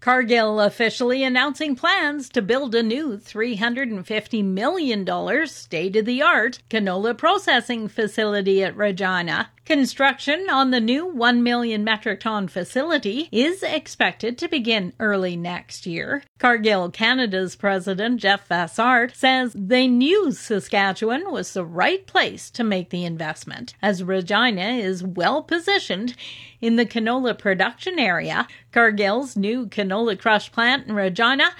Cargill 0.00 0.60
officially 0.62 1.22
announcing 1.22 1.76
plans 1.76 2.30
to 2.30 2.40
build 2.40 2.74
a 2.74 2.82
new 2.82 3.18
$350 3.18 4.42
million 4.42 5.46
state 5.46 5.94
of 5.94 6.06
the 6.06 6.22
art 6.22 6.62
canola 6.70 7.16
processing 7.16 7.86
facility 7.86 8.64
at 8.64 8.74
Regina. 8.74 9.50
Construction 9.70 10.50
on 10.50 10.72
the 10.72 10.80
new 10.80 11.06
1 11.06 11.44
million 11.44 11.84
metric 11.84 12.18
ton 12.18 12.48
facility 12.48 13.28
is 13.30 13.62
expected 13.62 14.36
to 14.36 14.48
begin 14.48 14.92
early 14.98 15.36
next 15.36 15.86
year. 15.86 16.24
Cargill 16.40 16.90
Canada's 16.90 17.54
president 17.54 18.18
Jeff 18.18 18.48
Vassart 18.48 19.14
says 19.14 19.52
they 19.54 19.86
knew 19.86 20.32
Saskatchewan 20.32 21.30
was 21.30 21.52
the 21.52 21.64
right 21.64 22.04
place 22.04 22.50
to 22.50 22.64
make 22.64 22.90
the 22.90 23.04
investment, 23.04 23.74
as 23.80 24.02
Regina 24.02 24.70
is 24.70 25.04
well 25.04 25.40
positioned 25.40 26.16
in 26.60 26.74
the 26.74 26.84
canola 26.84 27.38
production 27.38 28.00
area. 28.00 28.48
Cargill's 28.72 29.36
new 29.36 29.66
canola 29.66 30.18
crush 30.18 30.50
plant 30.50 30.88
in 30.88 30.96
Regina 30.96 31.52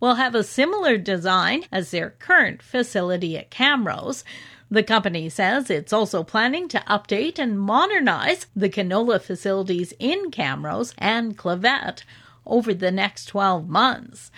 will 0.00 0.14
have 0.14 0.34
a 0.34 0.42
similar 0.42 0.96
design 0.96 1.64
as 1.70 1.90
their 1.90 2.14
current 2.18 2.62
facility 2.62 3.36
at 3.36 3.50
Camrose. 3.50 4.24
The 4.70 4.82
company 4.82 5.28
says 5.30 5.70
it's 5.70 5.92
also 5.92 6.22
planning 6.22 6.68
to 6.68 6.80
update 6.80 7.38
and 7.38 7.58
modernize 7.58 8.46
the 8.54 8.68
canola 8.68 9.20
facilities 9.20 9.94
in 9.98 10.30
Camrose 10.30 10.94
and 10.98 11.38
Clavet 11.38 12.02
over 12.44 12.74
the 12.74 12.90
next 12.90 13.26
12 13.26 13.68
months. 13.68 14.30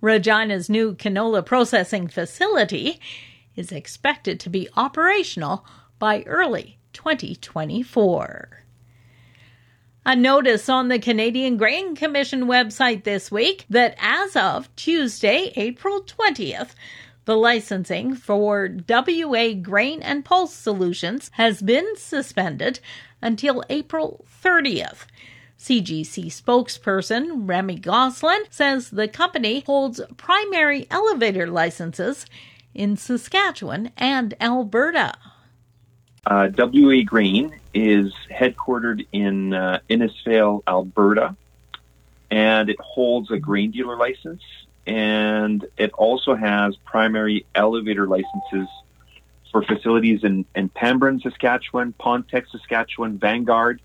Regina's 0.00 0.68
new 0.68 0.94
canola 0.94 1.44
processing 1.44 2.08
facility 2.08 3.00
is 3.54 3.72
expected 3.72 4.40
to 4.40 4.50
be 4.50 4.68
operational 4.76 5.64
by 5.98 6.22
early 6.22 6.78
2024. 6.92 8.64
A 10.04 10.14
notice 10.14 10.68
on 10.68 10.88
the 10.88 10.98
Canadian 10.98 11.56
Grain 11.56 11.96
Commission 11.96 12.42
website 12.44 13.04
this 13.04 13.30
week 13.30 13.64
that 13.70 13.96
as 13.98 14.36
of 14.36 14.74
Tuesday, 14.76 15.52
April 15.56 16.02
20th, 16.02 16.74
the 17.26 17.36
licensing 17.36 18.14
for 18.14 18.70
WA 18.88 19.52
Grain 19.60 20.00
and 20.00 20.24
Pulse 20.24 20.54
Solutions 20.54 21.30
has 21.34 21.60
been 21.60 21.96
suspended 21.96 22.80
until 23.20 23.64
April 23.68 24.24
30th. 24.42 25.06
CGC 25.58 26.26
spokesperson 26.26 27.48
Remi 27.48 27.76
Gosselin 27.76 28.44
says 28.48 28.90
the 28.90 29.08
company 29.08 29.60
holds 29.66 30.00
primary 30.16 30.86
elevator 30.90 31.48
licenses 31.48 32.26
in 32.74 32.96
Saskatchewan 32.96 33.90
and 33.96 34.34
Alberta. 34.40 35.14
Uh, 36.24 36.48
WA 36.56 37.02
Grain 37.04 37.58
is 37.74 38.12
headquartered 38.30 39.04
in 39.12 39.52
uh, 39.52 39.80
Innisfail, 39.90 40.62
Alberta, 40.68 41.36
and 42.30 42.68
it 42.68 42.78
holds 42.80 43.30
a 43.30 43.38
grain 43.38 43.72
dealer 43.72 43.96
license 43.96 44.42
and 44.86 45.66
it 45.76 45.92
also 45.92 46.34
has 46.34 46.76
primary 46.84 47.44
elevator 47.54 48.06
licenses 48.06 48.68
for 49.50 49.62
facilities 49.62 50.22
in, 50.22 50.44
in 50.54 50.68
Pambrun, 50.68 51.20
Saskatchewan, 51.20 51.94
Ponteix, 51.98 52.46
Saskatchewan, 52.50 53.18
Vanguard, 53.18 53.80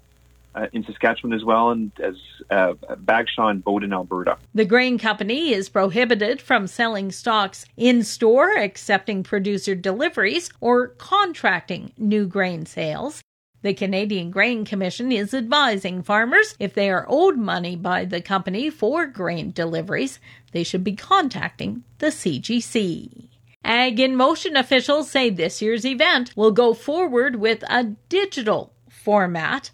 uh, 0.53 0.67
in 0.73 0.83
Saskatchewan 0.83 1.33
as 1.33 1.43
well, 1.43 1.71
and 1.71 1.91
as 1.99 2.15
uh, 2.49 2.73
Bagshaw 2.97 3.47
and 3.47 3.63
Bowden, 3.63 3.93
Alberta. 3.93 4.37
The 4.53 4.65
grain 4.65 4.97
company 4.97 5.53
is 5.53 5.69
prohibited 5.69 6.41
from 6.41 6.67
selling 6.67 7.11
stocks 7.11 7.65
in 7.77 8.03
store, 8.03 8.57
accepting 8.57 9.23
producer 9.23 9.75
deliveries, 9.75 10.49
or 10.59 10.89
contracting 10.89 11.93
new 11.97 12.25
grain 12.27 12.65
sales. 12.65 13.21
The 13.63 13.75
Canadian 13.75 14.31
Grain 14.31 14.65
Commission 14.65 15.11
is 15.11 15.35
advising 15.35 16.01
farmers 16.01 16.55
if 16.57 16.73
they 16.73 16.89
are 16.89 17.05
owed 17.07 17.37
money 17.37 17.75
by 17.75 18.05
the 18.05 18.19
company 18.19 18.71
for 18.71 19.05
grain 19.05 19.51
deliveries, 19.51 20.19
they 20.51 20.63
should 20.63 20.83
be 20.83 20.95
contacting 20.95 21.83
the 21.99 22.07
CGC. 22.07 23.27
Ag 23.63 23.99
in 23.99 24.15
Motion 24.15 24.57
officials 24.57 25.11
say 25.11 25.29
this 25.29 25.61
year's 25.61 25.85
event 25.85 26.35
will 26.35 26.49
go 26.49 26.73
forward 26.73 27.35
with 27.35 27.63
a 27.69 27.95
digital 28.09 28.73
format. 28.89 29.69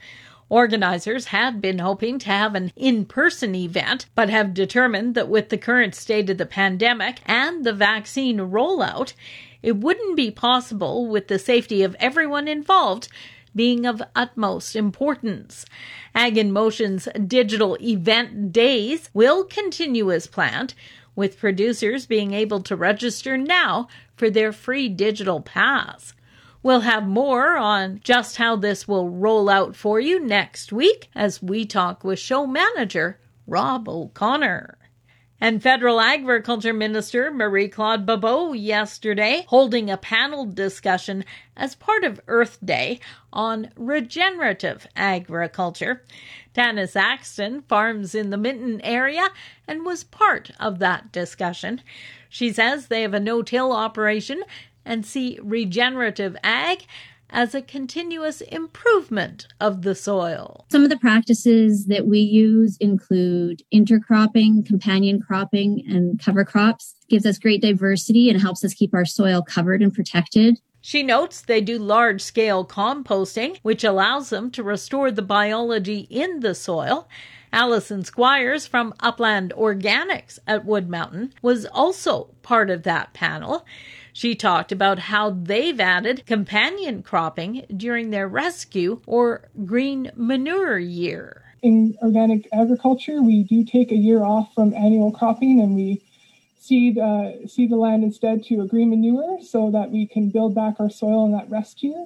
Organizers 0.49 1.27
had 1.27 1.61
been 1.61 1.79
hoping 1.79 2.19
to 2.19 2.27
have 2.27 2.55
an 2.55 2.73
in 2.75 3.05
person 3.05 3.55
event, 3.55 4.07
but 4.15 4.29
have 4.29 4.53
determined 4.53 5.15
that 5.15 5.29
with 5.29 5.47
the 5.47 5.57
current 5.57 5.95
state 5.95 6.29
of 6.29 6.37
the 6.37 6.45
pandemic 6.45 7.19
and 7.25 7.65
the 7.65 7.71
vaccine 7.71 8.39
rollout, 8.39 9.13
it 9.63 9.77
wouldn't 9.77 10.17
be 10.17 10.29
possible 10.29 11.07
with 11.07 11.29
the 11.29 11.39
safety 11.39 11.83
of 11.83 11.95
everyone 12.01 12.49
involved 12.49 13.07
being 13.57 13.85
of 13.85 14.01
utmost 14.15 14.73
importance. 14.73 15.65
Ag 16.15 16.37
in 16.37 16.53
Motion's 16.53 17.09
digital 17.27 17.77
event 17.81 18.53
days 18.53 19.09
will 19.13 19.43
continue 19.43 20.09
as 20.09 20.27
planned, 20.27 20.73
with 21.17 21.39
producers 21.39 22.05
being 22.05 22.31
able 22.33 22.61
to 22.61 22.75
register 22.77 23.35
now 23.35 23.89
for 24.15 24.29
their 24.29 24.53
free 24.53 24.87
digital 24.87 25.41
pass. 25.41 26.13
We'll 26.63 26.81
have 26.81 27.07
more 27.07 27.57
on 27.57 27.99
just 28.03 28.37
how 28.37 28.55
this 28.55 28.87
will 28.87 29.09
roll 29.09 29.49
out 29.49 29.75
for 29.75 29.99
you 29.99 30.19
next 30.19 30.71
week 30.71 31.09
as 31.15 31.41
we 31.41 31.65
talk 31.65 32.03
with 32.03 32.19
show 32.19 32.47
manager 32.47 33.19
Rob 33.47 33.89
O'Connor 33.89 34.77
and 35.39 35.61
Federal 35.61 36.01
Agriculture 36.01 36.73
Minister 36.73 37.31
Marie 37.31 37.69
Claude 37.69 38.05
Bibeau 38.05 38.53
yesterday 38.53 39.45
holding 39.47 39.89
a 39.89 39.97
panel 39.97 40.45
discussion 40.45 41.23
as 41.55 41.75
part 41.75 42.03
of 42.03 42.19
Earth 42.27 42.57
Day 42.63 42.99
on 43.31 43.69
regenerative 43.75 44.87
agriculture. 44.95 46.03
Tanis 46.55 46.95
Axten 46.95 47.63
farms 47.67 48.15
in 48.15 48.31
the 48.31 48.37
Minton 48.37 48.81
area 48.81 49.29
and 49.67 49.85
was 49.85 50.03
part 50.03 50.49
of 50.59 50.79
that 50.79 51.11
discussion. 51.11 51.81
She 52.29 52.51
says 52.51 52.87
they 52.87 53.03
have 53.03 53.13
a 53.13 53.19
no 53.19 53.43
till 53.43 53.71
operation 53.71 54.43
and 54.83 55.05
see 55.05 55.37
regenerative 55.43 56.35
ag 56.43 56.85
as 57.29 57.53
a 57.53 57.61
continuous 57.61 58.41
improvement 58.41 59.47
of 59.59 59.81
the 59.81 59.95
soil. 59.95 60.65
Some 60.71 60.83
of 60.83 60.89
the 60.89 60.97
practices 60.97 61.87
that 61.87 62.07
we 62.07 62.19
use 62.19 62.77
include 62.77 63.61
intercropping, 63.73 64.65
companion 64.65 65.21
cropping, 65.21 65.83
and 65.87 66.19
cover 66.19 66.45
crops. 66.45 66.95
It 67.03 67.09
gives 67.09 67.25
us 67.25 67.37
great 67.37 67.61
diversity 67.61 68.29
and 68.29 68.41
helps 68.41 68.63
us 68.63 68.73
keep 68.73 68.93
our 68.93 69.05
soil 69.05 69.41
covered 69.41 69.81
and 69.81 69.93
protected. 69.93 70.59
She 70.87 71.03
notes 71.03 71.41
they 71.41 71.59
do 71.59 71.79
large 71.79 72.21
scale 72.21 72.63
composting, 72.63 73.57
which 73.61 73.83
allows 73.83 74.29
them 74.29 74.49
to 74.51 74.63
restore 74.63 75.11
the 75.11 75.21
biology 75.21 76.07
in 76.09 76.39
the 76.39 76.55
soil. 76.55 77.09
Allison 77.51 78.05
Squires 78.05 78.65
from 78.65 78.93
Upland 79.01 79.51
Organics 79.57 80.39
at 80.47 80.63
Wood 80.63 80.89
Mountain 80.89 81.33
was 81.41 81.65
also 81.65 82.29
part 82.41 82.69
of 82.69 82.83
that 82.83 83.11
panel. 83.11 83.65
She 84.13 84.33
talked 84.33 84.71
about 84.71 84.97
how 84.97 85.31
they've 85.31 85.77
added 85.77 86.25
companion 86.25 87.03
cropping 87.03 87.65
during 87.75 88.11
their 88.11 88.29
rescue 88.29 89.01
or 89.05 89.49
green 89.65 90.09
manure 90.15 90.79
year. 90.79 91.43
In 91.61 91.97
organic 92.01 92.47
agriculture, 92.53 93.21
we 93.21 93.43
do 93.43 93.65
take 93.65 93.91
a 93.91 93.97
year 93.97 94.23
off 94.23 94.53
from 94.55 94.73
annual 94.73 95.11
cropping 95.11 95.59
and 95.59 95.75
we 95.75 96.01
seed 96.59 96.97
uh, 96.97 97.47
seed 97.47 97.69
the 97.69 97.75
land 97.75 98.03
instead 98.03 98.43
to 98.45 98.61
a 98.61 98.67
green 98.67 98.89
manure 98.89 99.39
so 99.41 99.71
that 99.71 99.91
we 99.91 100.07
can 100.07 100.29
build 100.29 100.55
back 100.55 100.75
our 100.79 100.89
soil 100.89 101.25
in 101.25 101.31
that 101.31 101.49
rest 101.49 101.83
year. 101.83 102.05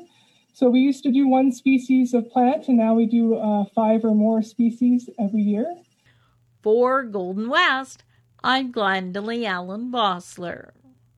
So 0.53 0.69
we 0.69 0.81
used 0.81 1.03
to 1.03 1.12
do 1.12 1.28
one 1.28 1.51
species 1.51 2.13
of 2.13 2.29
plant, 2.29 2.67
and 2.67 2.78
now 2.78 2.94
we 2.94 3.06
do 3.06 3.35
uh, 3.35 3.66
five 3.73 4.03
or 4.03 4.13
more 4.13 4.41
species 4.44 5.09
every 5.17 5.41
year. 5.41 5.75
For 6.62 7.03
Golden 7.03 7.50
West, 7.50 8.03
I'm 8.44 8.72
Glendalee 8.72 9.45
Allen 9.45 9.91
Bossler. 9.91 10.72